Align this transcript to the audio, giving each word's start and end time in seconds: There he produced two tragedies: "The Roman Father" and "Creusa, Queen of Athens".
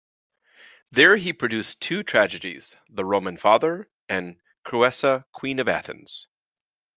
There 0.89 1.15
he 1.17 1.31
produced 1.31 1.79
two 1.79 2.01
tragedies: 2.01 2.75
"The 2.89 3.05
Roman 3.05 3.37
Father" 3.37 3.87
and 4.09 4.39
"Creusa, 4.65 5.25
Queen 5.31 5.59
of 5.59 5.67
Athens". 5.67 6.25